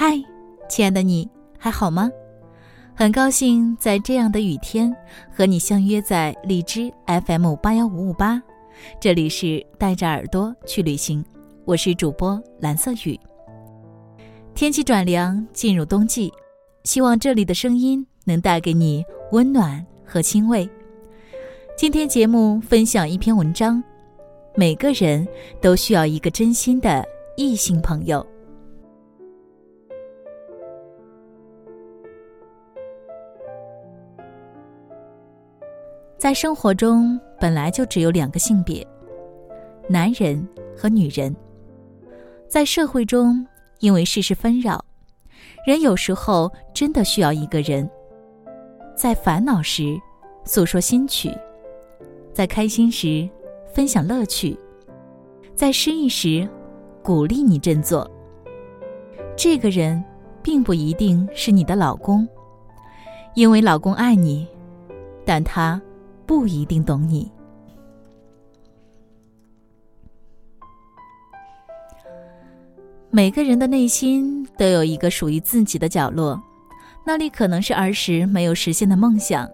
[0.00, 0.14] 嗨，
[0.68, 1.28] 亲爱的你
[1.58, 2.08] 还好吗？
[2.94, 4.94] 很高兴在这样的雨天
[5.28, 6.88] 和你相约在荔枝
[7.26, 8.40] FM 八幺五五八，
[9.00, 11.24] 这里是带着耳朵去旅行，
[11.64, 13.18] 我是主播蓝色雨。
[14.54, 16.32] 天气转凉，进入冬季，
[16.84, 20.70] 希望这里的声音能带给你温暖和欣慰。
[21.76, 23.82] 今天节目分享一篇文章，
[24.54, 25.26] 每个人
[25.60, 27.04] 都需要一个真心的
[27.36, 28.24] 异性朋友。
[36.18, 38.84] 在生活中，本来就只有两个性别，
[39.88, 40.44] 男人
[40.76, 41.34] 和女人。
[42.48, 43.46] 在社会中，
[43.78, 44.84] 因为世事纷扰，
[45.64, 47.88] 人有时候真的需要一个人，
[48.96, 49.96] 在烦恼时
[50.44, 51.30] 诉说心曲，
[52.32, 53.28] 在开心时
[53.72, 54.58] 分享乐趣，
[55.54, 56.48] 在失意时
[57.00, 58.10] 鼓励你振作。
[59.36, 60.02] 这个人
[60.42, 62.26] 并不一定是你的老公，
[63.36, 64.48] 因为老公爱你，
[65.24, 65.80] 但他。
[66.28, 67.32] 不一定懂你。
[73.10, 76.38] 每个人的内心都有一个属于自己的角落，
[77.06, 79.48] 那里可能是儿时没有实现的梦想，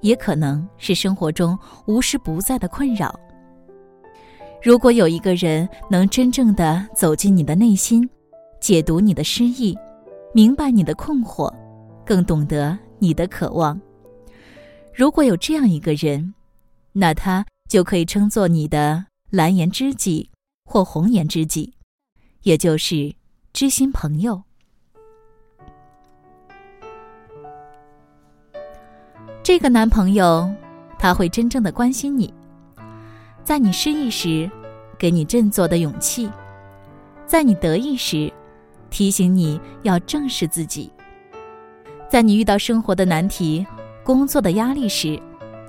[0.00, 3.14] 也可能是生活中无时不在的困扰。
[4.62, 8.08] 如果有一个人能真正的走进你的内心，
[8.58, 9.76] 解读你的失意，
[10.32, 11.52] 明白你的困惑，
[12.06, 13.78] 更懂得你的渴望。
[14.96, 16.32] 如果有这样一个人，
[16.92, 20.30] 那他就可以称作你的蓝颜知己
[20.64, 21.74] 或红颜知己，
[22.44, 23.14] 也就是
[23.52, 24.42] 知心朋友。
[29.42, 30.50] 这个男朋友，
[30.98, 32.32] 他会真正的关心你，
[33.44, 34.50] 在你失意时
[34.98, 36.30] 给你振作的勇气，
[37.26, 38.32] 在你得意时
[38.88, 40.90] 提醒你要正视自己，
[42.08, 43.66] 在你遇到生活的难题。
[44.06, 45.20] 工作的压力时，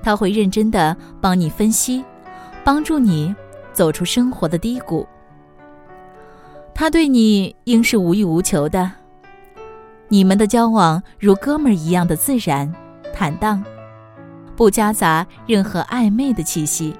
[0.04, 2.06] 他会认真的帮你分析，
[2.64, 3.36] 帮助你
[3.74, 5.08] 走出生活的低谷。
[6.72, 8.92] 他对你应是无欲无求的，
[10.08, 12.72] 你们的交往如哥们儿一样的自然、
[13.12, 13.64] 坦荡，
[14.56, 16.96] 不夹杂任何暧昧的气息。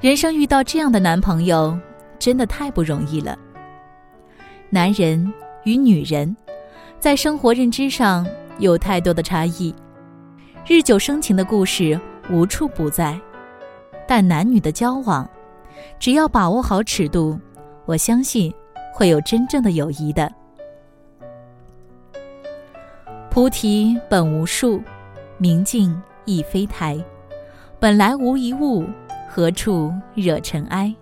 [0.00, 1.78] 人生遇到这样的男朋友，
[2.18, 3.38] 真的太不容易了。
[4.70, 5.30] 男人
[5.64, 6.34] 与女人，
[6.98, 8.26] 在生活认知上。
[8.58, 9.72] 有太多的差异，
[10.66, 11.98] 日久生情的故事
[12.28, 13.18] 无处不在，
[14.06, 15.28] 但男女的交往，
[16.00, 17.38] 只要把握好尺度，
[17.86, 18.52] 我相信
[18.92, 20.32] 会有真正的友谊的。
[23.30, 24.82] 菩提本无树，
[25.36, 26.98] 明镜亦非台，
[27.78, 28.84] 本来无一物，
[29.28, 30.92] 何处惹尘埃？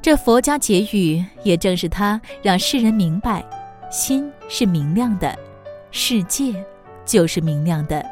[0.00, 3.44] 这佛家结语，也正是他让世人明白。
[3.90, 5.36] 心是明亮的，
[5.90, 6.64] 世界
[7.04, 8.04] 就是明亮的，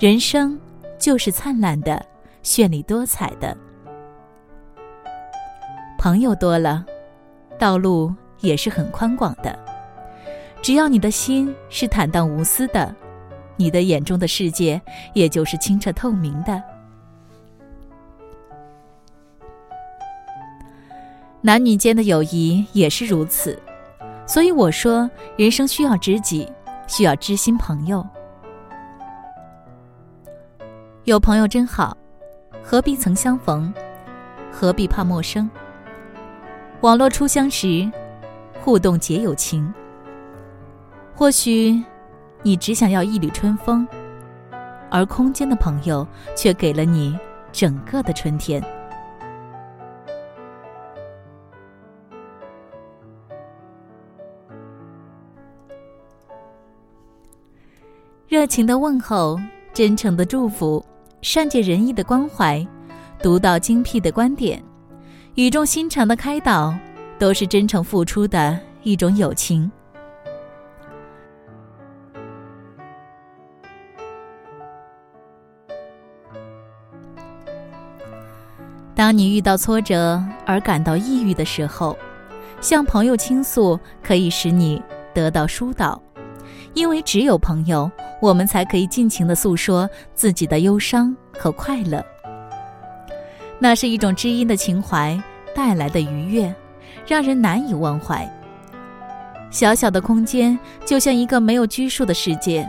[0.00, 0.58] 人生
[0.98, 2.04] 就是灿烂的、
[2.42, 3.56] 绚丽多彩的。
[5.98, 6.84] 朋友多了，
[7.58, 9.56] 道路也是很宽广的。
[10.62, 12.94] 只要你的心是坦荡无私的，
[13.56, 14.80] 你的眼中的世界
[15.12, 16.60] 也就是清澈透明的。
[21.42, 23.60] 男女间的友谊也是如此。
[24.32, 26.50] 所以我说，人生需要知己，
[26.86, 28.02] 需要知心朋友。
[31.04, 31.94] 有朋友真好，
[32.62, 33.70] 何必曾相逢？
[34.50, 35.50] 何必怕陌生？
[36.80, 37.86] 网络初相识，
[38.62, 39.70] 互动结友情。
[41.14, 41.84] 或许
[42.42, 43.86] 你只想要一缕春风，
[44.90, 47.14] 而空间的朋友却给了你
[47.52, 48.64] 整个的春天。
[58.42, 59.38] 热情的问候，
[59.72, 60.84] 真诚的祝福，
[61.20, 62.66] 善解人意的关怀，
[63.22, 64.60] 独到精辟的观点，
[65.36, 66.74] 语重心长的开导，
[67.20, 69.70] 都是真诚付出的一种友情。
[78.92, 81.96] 当你遇到挫折而感到抑郁的时候，
[82.60, 84.82] 向朋友倾诉，可以使你
[85.14, 86.02] 得到疏导。
[86.74, 87.90] 因为只有朋友，
[88.20, 92.04] 我们才可以尽情的诉说自己的忧伤和快乐。
[93.58, 95.20] 那是一种知音的情怀
[95.54, 96.52] 带来的愉悦，
[97.06, 98.28] 让人难以忘怀。
[99.50, 102.66] 小小的空间就像一个没有拘束的世界，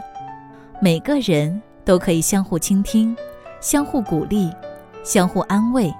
[0.81, 3.15] 每个人都可以相互倾听，
[3.61, 4.51] 相互鼓励，
[5.03, 5.93] 相互安慰。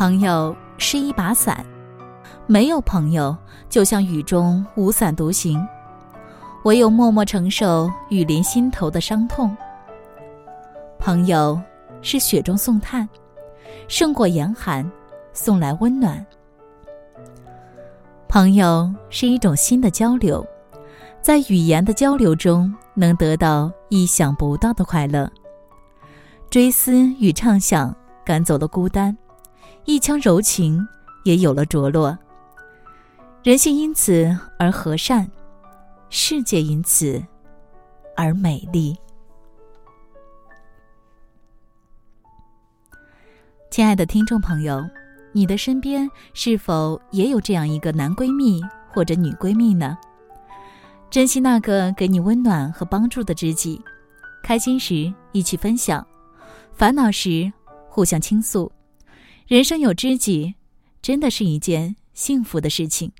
[0.00, 1.62] 朋友是一把伞，
[2.46, 3.36] 没有朋友
[3.68, 5.62] 就像雨中无伞独行，
[6.64, 9.54] 唯有默默承受雨淋心头的伤痛。
[10.98, 11.60] 朋友
[12.00, 13.06] 是雪中送炭，
[13.88, 14.90] 胜过严寒，
[15.34, 16.24] 送来温暖。
[18.26, 20.42] 朋友是一种新的交流，
[21.20, 25.30] 在语言的交流中能得到意想不到的快乐。
[26.48, 27.94] 追思与畅想
[28.24, 29.14] 赶走了孤单，
[29.84, 30.86] 一腔柔情
[31.24, 32.16] 也有了着落。
[33.42, 35.30] 人性因此而和善，
[36.08, 37.22] 世界因此
[38.16, 38.96] 而美丽。
[43.70, 44.84] 亲爱的听众朋友。
[45.32, 49.96] 你的身边是否也有这样一个男闺蜜或者女闺蜜呢？
[51.08, 53.80] 珍惜那个给你温暖和帮助的知己，
[54.42, 56.04] 开心时一起分享，
[56.72, 57.52] 烦恼时
[57.88, 58.72] 互相倾诉。
[59.50, 60.54] 人生有知己，
[61.02, 63.10] 真的是一件幸福的事情。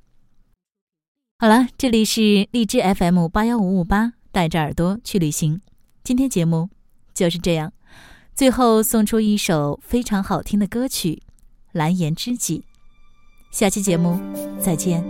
[1.40, 5.60] 好了，这里是荔枝 FM 八幺五五八，带着耳朵去旅行。
[6.04, 6.70] 今天节目
[7.12, 7.72] 就是这样，
[8.32, 11.20] 最后送出一首非常好听的歌曲。
[11.72, 12.62] 蓝颜知己，
[13.50, 14.16] 下期节目
[14.56, 15.04] 再见。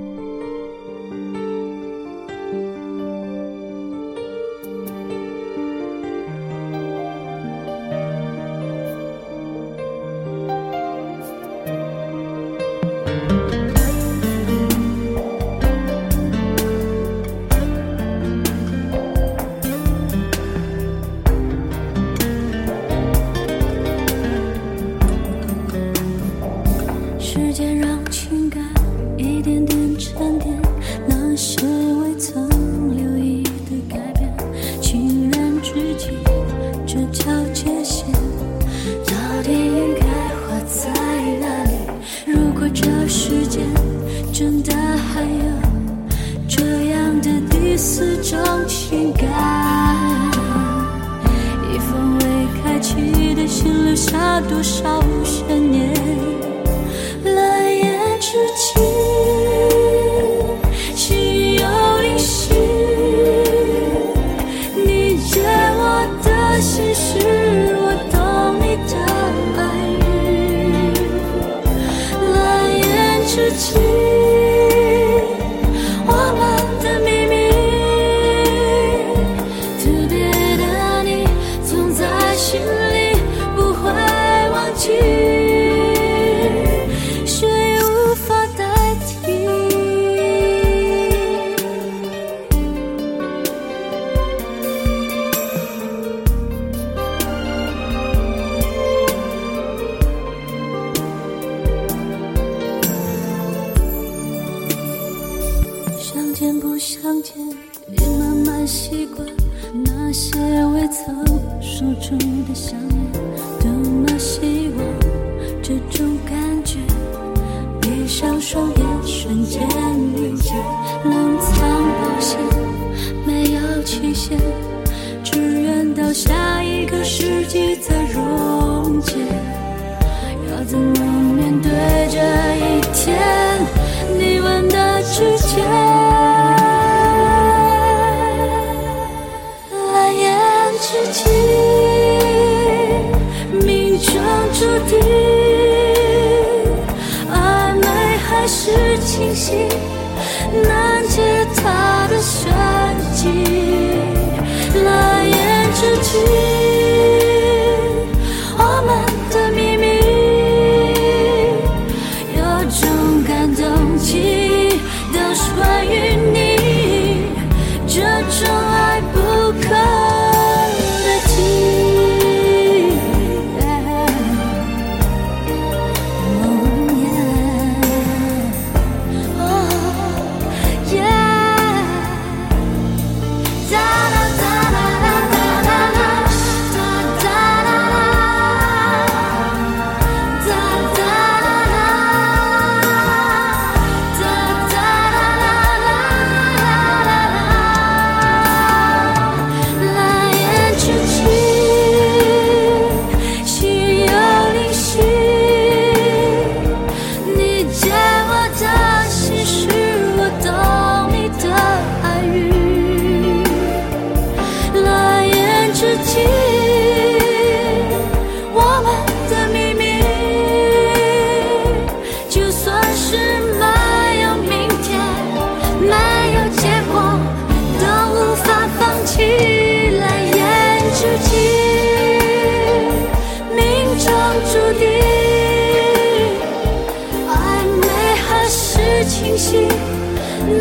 [54.48, 55.69] 多少悬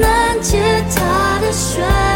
[0.02, 0.58] 难解
[0.96, 2.09] 他的玄机。